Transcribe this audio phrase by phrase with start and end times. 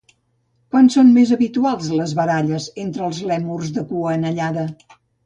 [0.75, 4.65] Quan són més habituals les baralles entre lèmurs de cua anellada?